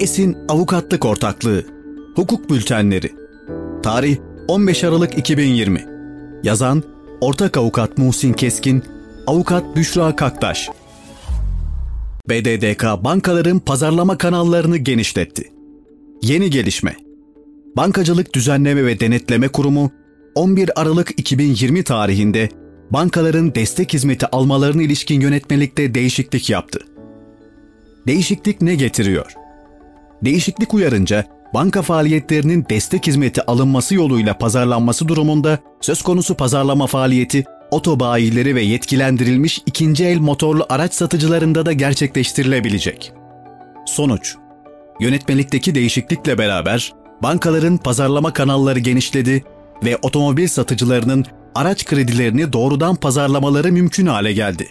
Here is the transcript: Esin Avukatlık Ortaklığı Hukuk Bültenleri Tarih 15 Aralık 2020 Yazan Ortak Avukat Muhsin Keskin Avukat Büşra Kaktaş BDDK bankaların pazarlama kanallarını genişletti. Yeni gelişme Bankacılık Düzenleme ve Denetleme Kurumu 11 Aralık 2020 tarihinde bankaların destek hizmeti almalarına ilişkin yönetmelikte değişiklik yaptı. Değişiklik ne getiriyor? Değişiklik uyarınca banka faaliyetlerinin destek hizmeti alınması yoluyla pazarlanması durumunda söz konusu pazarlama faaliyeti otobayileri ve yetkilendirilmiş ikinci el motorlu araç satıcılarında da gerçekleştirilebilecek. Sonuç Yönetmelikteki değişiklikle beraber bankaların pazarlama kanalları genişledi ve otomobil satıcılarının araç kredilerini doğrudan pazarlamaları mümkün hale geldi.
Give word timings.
Esin 0.00 0.36
Avukatlık 0.48 1.04
Ortaklığı 1.04 1.64
Hukuk 2.16 2.50
Bültenleri 2.50 3.12
Tarih 3.82 4.16
15 4.48 4.84
Aralık 4.84 5.18
2020 5.18 5.86
Yazan 6.42 6.82
Ortak 7.20 7.56
Avukat 7.56 7.98
Muhsin 7.98 8.32
Keskin 8.32 8.82
Avukat 9.26 9.76
Büşra 9.76 10.16
Kaktaş 10.16 10.68
BDDK 12.28 13.04
bankaların 13.04 13.58
pazarlama 13.58 14.18
kanallarını 14.18 14.76
genişletti. 14.76 15.52
Yeni 16.22 16.50
gelişme 16.50 16.96
Bankacılık 17.76 18.34
Düzenleme 18.34 18.84
ve 18.84 19.00
Denetleme 19.00 19.48
Kurumu 19.48 19.90
11 20.34 20.80
Aralık 20.80 21.20
2020 21.20 21.82
tarihinde 21.82 22.48
bankaların 22.90 23.54
destek 23.54 23.92
hizmeti 23.94 24.26
almalarına 24.26 24.82
ilişkin 24.82 25.20
yönetmelikte 25.20 25.94
değişiklik 25.94 26.50
yaptı. 26.50 26.80
Değişiklik 28.06 28.62
ne 28.62 28.74
getiriyor? 28.74 29.39
Değişiklik 30.24 30.74
uyarınca 30.74 31.24
banka 31.54 31.82
faaliyetlerinin 31.82 32.66
destek 32.70 33.06
hizmeti 33.06 33.46
alınması 33.46 33.94
yoluyla 33.94 34.38
pazarlanması 34.38 35.08
durumunda 35.08 35.58
söz 35.80 36.02
konusu 36.02 36.34
pazarlama 36.34 36.86
faaliyeti 36.86 37.44
otobayileri 37.70 38.54
ve 38.54 38.62
yetkilendirilmiş 38.62 39.62
ikinci 39.66 40.04
el 40.04 40.18
motorlu 40.18 40.66
araç 40.68 40.94
satıcılarında 40.94 41.66
da 41.66 41.72
gerçekleştirilebilecek. 41.72 43.12
Sonuç 43.86 44.36
Yönetmelikteki 45.00 45.74
değişiklikle 45.74 46.38
beraber 46.38 46.92
bankaların 47.22 47.76
pazarlama 47.76 48.32
kanalları 48.32 48.78
genişledi 48.78 49.44
ve 49.84 49.96
otomobil 50.02 50.48
satıcılarının 50.48 51.24
araç 51.54 51.84
kredilerini 51.84 52.52
doğrudan 52.52 52.96
pazarlamaları 52.96 53.72
mümkün 53.72 54.06
hale 54.06 54.32
geldi. 54.32 54.68